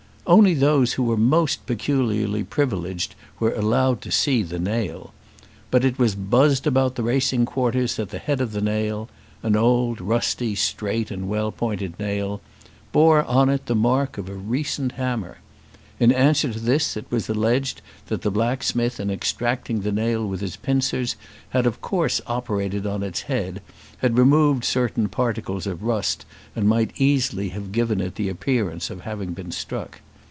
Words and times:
Only 0.27 0.53
those 0.53 0.93
who 0.93 1.03
were 1.03 1.17
most 1.17 1.65
peculiarly 1.65 2.45
privileged 2.45 3.15
were 3.39 3.51
allowed 3.53 4.01
to 4.01 4.11
see 4.11 4.43
the 4.43 4.59
nail. 4.59 5.13
But 5.69 5.83
it 5.83 5.99
was 5.99 6.15
buzzed 6.15 6.65
about 6.65 6.95
the 6.95 7.03
racing 7.03 7.45
quarters 7.45 7.95
that 7.95 8.11
the 8.11 8.19
head 8.19 8.39
of 8.39 8.53
the 8.53 8.61
nail, 8.61 9.09
an 9.43 9.57
old 9.57 9.99
rusty, 9.99 10.55
straight, 10.55 11.11
and 11.11 11.27
well 11.27 11.51
pointed 11.51 11.99
nail, 11.99 12.39
bore 12.93 13.23
on 13.23 13.49
it 13.49 13.65
the 13.65 13.75
mark 13.75 14.17
of 14.17 14.29
a 14.29 14.33
recent 14.35 14.93
hammer. 14.93 15.39
In 15.99 16.13
answer 16.13 16.53
to 16.53 16.59
this 16.59 16.95
it 16.95 17.07
was 17.09 17.27
alleged 17.27 17.81
that 18.05 18.21
the 18.21 18.31
blacksmith 18.31 19.01
in 19.01 19.09
extracting 19.09 19.81
the 19.81 19.91
nail 19.91 20.25
with 20.25 20.39
his 20.39 20.55
pincers, 20.55 21.17
had 21.49 21.65
of 21.65 21.81
course 21.81 22.21
operated 22.25 22.85
on 22.87 23.03
its 23.03 23.21
head, 23.23 23.61
had 23.97 24.17
removed 24.19 24.63
certain 24.63 25.09
particles 25.09 25.67
of 25.67 25.83
rust, 25.83 26.25
and 26.55 26.69
might 26.69 26.91
easily 26.95 27.49
have 27.49 27.73
given 27.73 27.99
it 27.99 28.15
the 28.15 28.29
appearance 28.29 28.89
of 28.89 29.01
having 29.01 29.33
been 29.33 29.51
struck. 29.51 29.99